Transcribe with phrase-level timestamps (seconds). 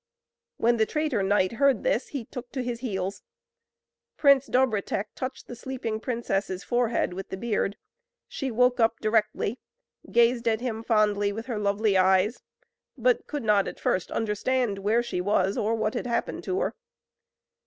[0.57, 3.21] When the traitor knight heard this he took to his heels;
[4.17, 7.77] Prince Dobrotek touched the sleeping princess's forehead with the beard,
[8.27, 9.59] she woke up directly,
[10.11, 12.41] gazed at him fondly with her lovely eyes,
[12.97, 16.75] but could not at first understand where she was, or what had happened to her.